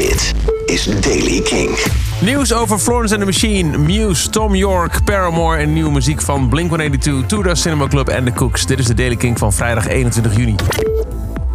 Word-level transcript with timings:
Dit 0.00 0.34
is 0.66 0.84
Daily 1.00 1.40
King. 1.40 1.78
Nieuws 2.20 2.52
over 2.52 2.78
Florence 2.78 3.14
and 3.14 3.22
the 3.22 3.26
Machine, 3.26 3.78
Muse, 3.78 4.30
Tom 4.30 4.54
York, 4.54 5.04
Paramore 5.04 5.56
en 5.56 5.72
nieuwe 5.72 5.90
muziek 5.90 6.20
van 6.20 6.48
Blink-182, 6.48 7.26
Tudor 7.26 7.56
Cinema 7.56 7.86
Club 7.86 8.08
en 8.08 8.24
The 8.24 8.32
Cooks. 8.32 8.66
Dit 8.66 8.78
is 8.78 8.86
de 8.86 8.94
Daily 8.94 9.16
King 9.16 9.38
van 9.38 9.52
vrijdag 9.52 9.88
21 9.88 10.36
juni. 10.36 10.54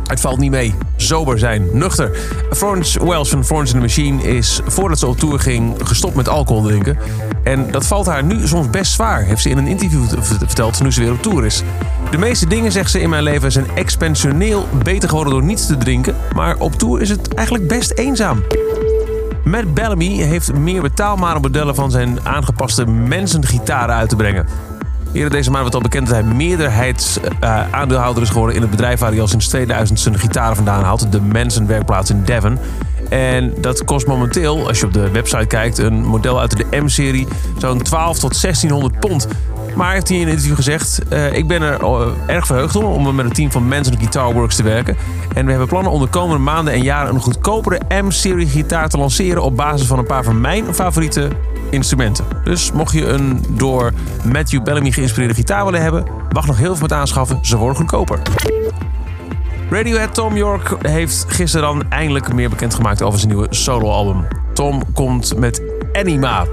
Het 0.04 0.20
valt 0.20 0.39
niet 0.39 0.52
mee. 0.52 0.76
Sober 0.96 1.39
zijn. 1.39 1.68
Nuchter. 1.73 2.18
Florence 2.52 3.05
Wells 3.05 3.29
van 3.29 3.46
Florence 3.46 3.73
and 3.77 3.81
the 3.81 3.88
Machine 3.88 4.36
is 4.38 4.62
voordat 4.66 5.00
ze 5.00 5.07
op 5.07 5.18
tour 5.18 5.39
ging 5.39 5.75
gestopt 5.84 6.16
met 6.16 6.30
alcohol 6.30 6.64
drinken. 6.64 6.98
En 7.43 7.71
dat 7.71 7.86
valt 7.86 8.05
haar 8.05 8.23
nu 8.23 8.48
soms 8.48 8.70
best 8.70 8.91
zwaar, 8.91 9.23
heeft 9.23 9.41
ze 9.41 9.50
in 9.50 9.57
een 9.57 9.68
interview 9.68 10.04
verteld 10.21 10.84
nu 10.84 10.91
ze 10.91 11.02
weer 11.02 11.12
op 11.12 11.21
tour 11.21 11.46
is. 11.46 11.64
De 12.11 12.17
meeste 12.17 12.47
dingen, 12.47 12.71
zegt 12.71 12.91
ze 12.91 13.01
in 13.01 13.09
mijn 13.09 13.23
leven, 13.23 13.51
zijn 13.51 13.65
expansioneel 13.75 14.67
beter 14.83 15.09
geworden 15.09 15.33
door 15.33 15.43
niets 15.43 15.65
te 15.65 15.77
drinken. 15.77 16.15
Maar 16.35 16.57
op 16.57 16.75
tour 16.75 17.01
is 17.01 17.09
het 17.09 17.33
eigenlijk 17.33 17.67
best 17.67 17.91
eenzaam. 17.91 18.43
Matt 19.43 19.73
Bellamy 19.73 20.18
heeft 20.21 20.54
meer 20.54 20.82
betaalbare 20.82 21.39
modellen 21.39 21.75
van 21.75 21.91
zijn 21.91 22.19
aangepaste 22.23 22.86
mensengitaren 22.86 23.96
uit 23.96 24.10
te 24.10 24.15
brengen. 24.15 24.47
Eerder 25.11 25.32
deze 25.32 25.51
maand 25.51 25.63
werd 25.63 25.75
al 25.75 25.82
bekend 25.82 26.07
dat 26.07 26.15
hij 26.15 26.25
meerderheidsaandeelhouder 26.33 28.24
is 28.24 28.29
geworden 28.29 28.55
in 28.55 28.61
het 28.61 28.71
bedrijf 28.71 28.99
waar 28.99 29.11
hij 29.11 29.21
al 29.21 29.27
sinds 29.27 29.47
2000 29.47 29.99
zijn 29.99 30.19
gitaren 30.19 30.55
vandaan 30.55 30.83
haalt, 30.83 31.11
de 31.11 31.21
Manson 31.21 31.68
werkplaats 31.68 32.09
in 32.09 32.23
Devon. 32.23 32.59
En 33.09 33.53
dat 33.61 33.83
kost 33.83 34.08
momenteel, 34.08 34.67
als 34.67 34.80
je 34.80 34.85
op 34.85 34.94
de 34.94 35.09
website 35.09 35.45
kijkt, 35.45 35.77
een 35.77 36.05
model 36.05 36.39
uit 36.39 36.58
de 36.58 36.66
M-serie 36.81 37.27
zo'n 37.58 37.81
12 37.81 38.19
tot 38.19 38.41
1600 38.41 38.99
pond. 38.99 39.27
Maar 39.75 39.94
heeft 39.94 40.08
hij 40.08 40.17
in 40.17 40.23
een 40.23 40.30
interview 40.30 40.56
gezegd: 40.56 41.02
uh, 41.14 41.34
Ik 41.34 41.47
ben 41.47 41.61
er 41.61 41.81
uh, 41.81 42.08
erg 42.28 42.45
verheugd 42.45 42.75
om, 42.75 42.83
om 42.83 43.16
met 43.16 43.25
een 43.25 43.31
team 43.31 43.52
van 43.52 43.67
Manson 43.67 43.97
Guitar 43.97 44.33
Works 44.33 44.56
te 44.56 44.64
werken. 44.64 44.97
En 45.33 45.44
we 45.44 45.50
hebben 45.50 45.67
plannen 45.67 45.92
om 45.92 46.02
de 46.02 46.08
komende 46.08 46.44
maanden 46.44 46.73
en 46.73 46.81
jaren 46.81 47.14
een 47.14 47.22
goedkopere 47.22 48.02
M-serie 48.02 48.47
gitaar 48.47 48.89
te 48.89 48.97
lanceren 48.97 49.44
op 49.44 49.56
basis 49.56 49.88
van 49.88 50.00
een 50.00 50.06
paar 50.06 50.23
van 50.23 50.42
mijn 50.42 50.73
favoriete 50.73 51.28
instrumenten. 51.69 52.25
Dus 52.44 52.72
mocht 52.72 52.94
je 52.94 53.05
een 53.05 53.44
door 53.49 53.94
Matthew 54.23 54.64
Bellamy 54.64 54.91
geïnspireerde 54.91 55.33
gitaar 55.33 55.66
willen 55.66 55.81
hebben, 55.81 56.05
wacht 56.30 56.47
nog 56.47 56.58
heel 56.58 56.75
veel 56.75 56.81
met 56.81 56.94
aanschaffen, 56.94 57.39
ze 57.42 57.58
worden 57.58 57.77
goedkoper. 57.77 58.19
Radiohead 59.69 60.14
Tom 60.14 60.36
York 60.36 60.75
heeft 60.81 61.25
gisteren 61.27 61.67
dan 61.67 61.89
eindelijk 61.89 62.33
meer 62.33 62.49
bekendgemaakt 62.49 63.02
over 63.02 63.19
zijn 63.19 63.31
nieuwe 63.31 63.47
soloalbum. 63.49 64.27
Tom 64.53 64.94
komt 64.94 65.38
met 65.38 65.61
Anima. 65.94 66.45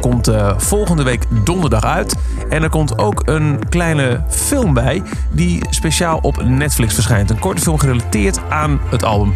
Komt 0.00 0.28
uh, 0.28 0.58
volgende 0.58 1.02
week 1.02 1.24
donderdag 1.44 1.84
uit. 1.84 2.16
En 2.48 2.62
er 2.62 2.68
komt 2.68 2.98
ook 2.98 3.22
een 3.24 3.58
kleine 3.68 4.20
film 4.28 4.74
bij 4.74 5.02
die 5.30 5.66
speciaal 5.70 6.18
op 6.22 6.42
Netflix 6.42 6.94
verschijnt. 6.94 7.30
Een 7.30 7.38
korte 7.38 7.62
film 7.62 7.78
gerelateerd 7.78 8.40
aan 8.48 8.80
het 8.90 9.04
album. 9.04 9.34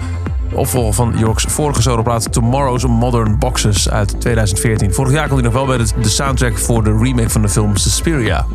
Opvolger 0.53 0.95
van 0.95 1.15
Yorks 1.17 1.45
vorige 1.45 1.83
soloplaat 1.83 2.33
Tomorrow's 2.33 2.87
Modern 2.87 3.39
Boxes 3.39 3.91
uit 3.91 4.21
2014. 4.21 4.95
Vorig 4.95 5.12
jaar 5.12 5.27
kwam 5.27 5.39
hij 5.39 5.47
nog 5.47 5.55
wel 5.55 5.67
bij 5.67 5.78
de 6.01 6.09
soundtrack 6.09 6.59
voor 6.59 6.84
de 6.84 6.98
remake 7.03 7.31
van 7.31 7.43
de 7.43 7.48
film 7.48 7.77
Suspiria 7.77 8.47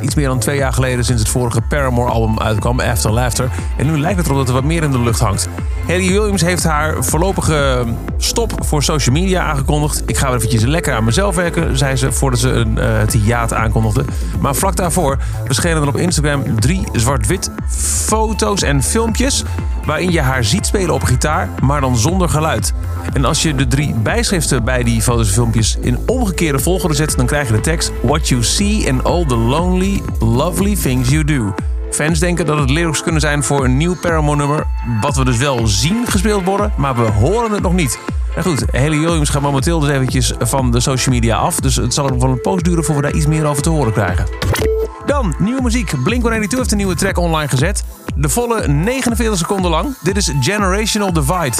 iets 0.00 0.14
meer 0.14 0.28
dan 0.28 0.38
twee 0.38 0.56
jaar 0.56 0.72
geleden 0.72 1.04
sinds 1.04 1.22
het 1.22 1.30
vorige 1.30 1.60
Paramore-album 1.60 2.40
uitkwam, 2.40 2.80
After 2.80 3.12
Laughter. 3.12 3.50
En 3.76 3.86
nu 3.86 3.98
lijkt 3.98 4.16
het 4.16 4.26
erop 4.26 4.38
dat 4.38 4.48
er 4.48 4.54
wat 4.54 4.64
meer 4.64 4.82
in 4.82 4.90
de 4.90 5.00
lucht 5.00 5.20
hangt. 5.20 5.48
Haley 5.86 6.08
Williams 6.08 6.42
heeft 6.42 6.64
haar 6.64 7.04
voorlopige 7.04 7.84
stop 8.16 8.52
voor 8.64 8.82
social 8.82 9.14
media 9.14 9.42
aangekondigd. 9.42 10.02
Ik 10.06 10.16
ga 10.16 10.26
weer 10.26 10.36
eventjes 10.36 10.62
lekker 10.62 10.94
aan 10.94 11.04
mezelf 11.04 11.34
werken, 11.34 11.78
zei 11.78 11.96
ze 11.96 12.12
voordat 12.12 12.40
ze 12.40 12.48
een, 12.48 12.76
uh, 12.78 12.98
het 12.98 13.12
hiaat 13.12 13.52
aankondigde. 13.54 14.04
Maar 14.40 14.54
vlak 14.54 14.76
daarvoor 14.76 15.18
verschenen 15.44 15.82
er 15.82 15.88
op 15.88 15.96
Instagram 15.96 16.60
drie 16.60 16.84
zwart-wit 16.92 17.50
foto's 17.68 18.62
en 18.62 18.82
filmpjes 18.82 19.44
waarin 19.86 20.10
je 20.10 20.20
haar 20.20 20.44
ziet 20.44 20.66
spelen 20.66 20.94
op 20.94 21.02
gitaar, 21.02 21.48
maar 21.62 21.80
dan 21.80 21.96
zonder 21.96 22.28
geluid. 22.28 22.72
En 23.12 23.24
als 23.24 23.42
je 23.42 23.54
de 23.54 23.66
drie 23.66 23.94
bijschriften 23.94 24.64
bij 24.64 24.82
die 24.82 25.02
foto's 25.02 25.26
en 25.26 25.34
filmpjes 25.34 25.76
in 25.80 25.98
omgekeerde 26.06 26.58
volgorde 26.58 26.94
zet, 26.94 27.16
dan 27.16 27.26
krijg 27.26 27.48
je 27.48 27.54
de 27.54 27.60
tekst 27.60 27.92
What 28.02 28.28
you 28.28 28.42
see 28.42 28.84
in 28.84 29.02
all 29.02 29.26
the 29.26 29.36
lonely, 29.36 30.02
lovely 30.18 30.76
things 30.76 31.08
you 31.08 31.24
do. 31.24 31.54
Fans 31.90 32.18
denken 32.18 32.46
dat 32.46 32.58
het 32.58 32.70
lyrics 32.70 33.02
kunnen 33.02 33.20
zijn 33.20 33.42
voor 33.42 33.64
een 33.64 33.76
nieuw 33.76 33.96
Paramore-nummer, 33.96 34.66
wat 35.00 35.16
we 35.16 35.24
dus 35.24 35.36
wel 35.36 35.66
zien 35.66 36.06
gespeeld 36.06 36.44
worden, 36.44 36.72
maar 36.76 36.94
we 36.94 37.02
horen 37.10 37.50
het 37.50 37.62
nog 37.62 37.72
niet. 37.72 37.98
En 38.36 38.42
goed, 38.42 38.64
Haley 38.72 38.98
Williams 38.98 39.28
gaat 39.28 39.42
momenteel 39.42 39.80
dus 39.80 39.90
eventjes 39.90 40.32
van 40.38 40.70
de 40.70 40.80
social 40.80 41.14
media 41.14 41.36
af, 41.36 41.60
dus 41.60 41.76
het 41.76 41.94
zal 41.94 42.06
er 42.08 42.18
wel 42.18 42.30
een 42.30 42.40
poos 42.40 42.62
duren 42.62 42.84
voor 42.84 42.96
we 42.96 43.02
daar 43.02 43.14
iets 43.14 43.26
meer 43.26 43.46
over 43.46 43.62
te 43.62 43.70
horen 43.70 43.92
krijgen. 43.92 44.71
Dan, 45.06 45.34
nieuwe 45.38 45.62
muziek. 45.62 45.92
Blink-182 46.04 46.28
heeft 46.56 46.70
een 46.70 46.76
nieuwe 46.76 46.94
track 46.94 47.18
online 47.18 47.48
gezet. 47.48 47.84
De 48.14 48.28
volle 48.28 48.68
49 48.68 49.38
seconden 49.38 49.70
lang. 49.70 49.96
Dit 50.02 50.16
is 50.16 50.32
Generational 50.40 51.12
Divide. 51.12 51.56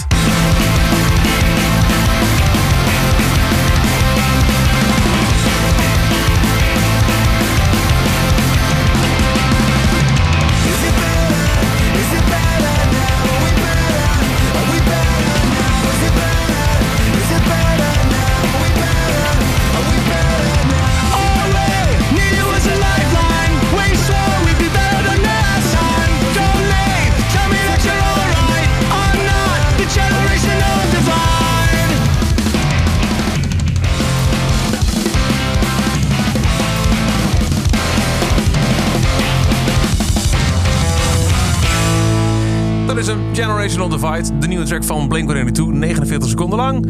Dat 42.92 43.00
is 43.00 43.06
een 43.06 43.34
Generational 43.34 43.88
Divide. 43.88 44.38
De 44.38 44.46
nieuwe 44.46 44.64
track 44.64 44.84
van 44.84 45.08
Blink-182. 45.08 45.62
49 45.72 46.28
seconden 46.28 46.58
lang. 46.58 46.86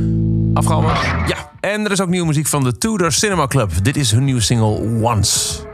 Afgehaald. 0.54 0.84
Ja. 1.26 1.50
En 1.60 1.84
er 1.84 1.90
is 1.90 2.00
ook 2.00 2.08
nieuwe 2.08 2.26
muziek 2.26 2.46
van 2.46 2.64
de 2.64 2.78
Tudor 2.78 3.12
Cinema 3.12 3.46
Club. 3.46 3.70
Dit 3.82 3.96
is 3.96 4.10
hun 4.10 4.24
nieuwe 4.24 4.40
single 4.40 5.00
Once. 5.02 5.71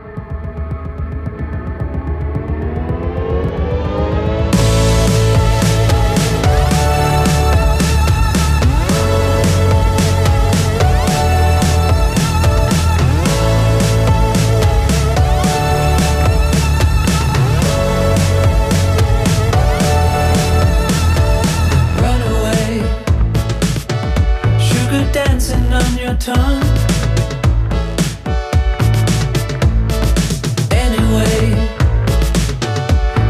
Anyway, 30.70 31.54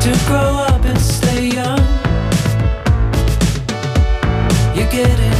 to 0.01 0.11
grow 0.27 0.67
up 0.67 0.85
and 0.85 0.99
stay 0.99 1.47
young, 1.47 1.79
you 4.75 4.85
get 4.91 5.21
it. 5.21 5.38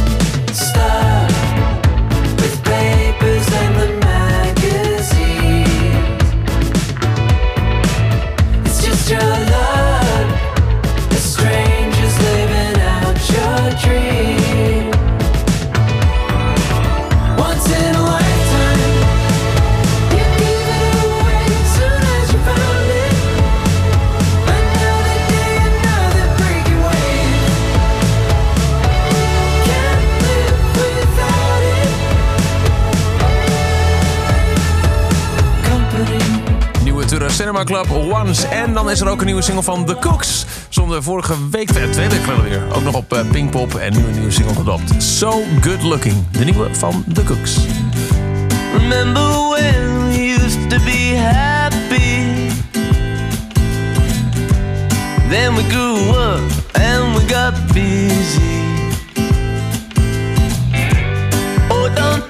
Cinema 37.49 37.63
Club 37.63 38.13
Once. 38.13 38.47
En 38.47 38.73
dan 38.73 38.89
is 38.89 39.01
er 39.01 39.09
ook 39.09 39.19
een 39.19 39.25
nieuwe 39.25 39.41
single 39.41 39.63
van 39.63 39.85
The 39.85 39.95
Cooks. 39.99 40.45
Zonder 40.69 41.03
vorige 41.03 41.33
week, 41.51 41.71
twee 41.71 41.87
weken 41.87 42.23
geleden 42.23 42.43
weer. 42.43 42.75
Ook 42.75 42.83
nog 42.83 42.95
op 42.95 43.13
eh, 43.13 43.19
Pinkpop 43.31 43.75
en 43.75 43.93
nu 43.93 44.03
een 44.03 44.11
nieuwe 44.11 44.31
single 44.31 44.55
gedropt. 44.55 45.03
So 45.03 45.43
Good 45.61 45.83
Looking. 45.83 46.15
De 46.31 46.43
nieuwe 46.43 46.75
van 46.75 47.03
The 47.13 47.23
Cooks. 47.23 47.57
Remember 48.73 49.49
when 49.49 50.09
we 50.09 50.35
used 50.39 50.69
to 50.69 50.77
be 50.85 51.15
happy? 51.17 52.49
Then 55.29 55.55
we 55.55 55.63
grew 55.69 56.09
up 56.09 56.41
and 56.73 57.15
we 57.15 57.33
got 57.33 57.73
busy. 57.73 58.57
Oh, 61.69 61.95
don't 61.95 62.28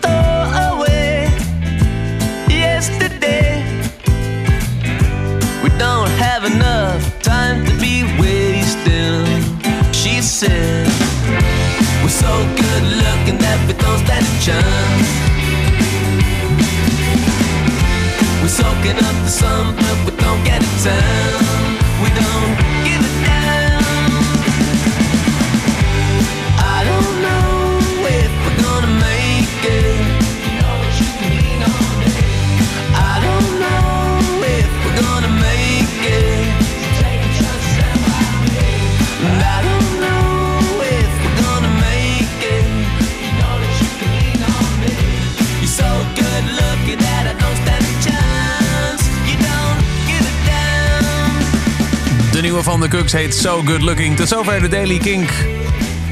De 52.39 52.45
nieuwe 52.45 52.63
van 52.63 52.79
de 52.79 52.87
Cooks 52.87 53.11
heet 53.11 53.35
So 53.35 53.61
Good 53.65 53.81
Looking. 53.81 54.15
Tot 54.15 54.27
zover 54.27 54.61
de 54.61 54.67
Daily 54.67 54.97
Kink. 54.97 55.29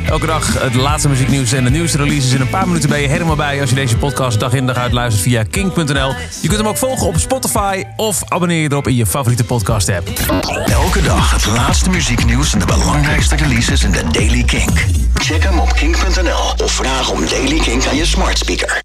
Elke 0.06 0.26
dag 0.26 0.62
het 0.62 0.74
laatste 0.74 1.10
muzieknieuws 1.10 1.52
en 1.52 1.64
de 1.64 1.70
nieuwste 1.70 1.98
releases. 1.98 2.32
In 2.32 2.42
een 2.42 2.50
paar 2.50 2.68
minuten 2.68 2.90
ben 2.90 3.02
je 3.02 3.08
helemaal 3.08 3.36
bij 3.36 3.62
als 3.62 3.70
je 3.70 3.76
deze 3.76 3.98
podcast 3.98 4.40
dag 4.40 4.54
in 4.54 4.66
dag 4.66 4.76
uit 4.76 4.92
luistert 4.92 5.24
via 5.24 5.44
kink.nl. 5.44 6.14
Je 6.42 6.48
kunt 6.48 6.60
hem 6.60 6.68
ook 6.68 6.78
volgen 6.78 7.08
op 7.08 7.18
Spotify 7.18 7.84
of 7.96 8.24
abonneer 8.28 8.62
je 8.62 8.72
erop 8.72 8.88
in 8.88 8.96
je 8.96 9.06
favoriete 9.06 9.44
podcast 9.44 9.90
app. 9.90 10.08
Elke 10.66 11.02
dag 11.02 11.32
het 11.32 11.46
laatste 11.46 11.90
muzieknieuws 11.90 12.54
en 12.54 12.60
de 12.60 12.66
belangrijkste 12.66 13.36
releases 13.36 13.84
in 13.84 13.92
de 13.92 14.04
Daily 14.12 14.44
Kink. 14.44 14.86
Check 15.14 15.44
hem 15.44 15.60
op 15.60 15.74
kink.nl 15.74 16.66
of 16.66 16.72
vraag 16.72 17.12
om 17.12 17.28
Daily 17.28 17.60
Kink 17.60 17.86
aan 17.86 17.96
je 17.96 18.06
smart 18.06 18.38
speaker. 18.38 18.76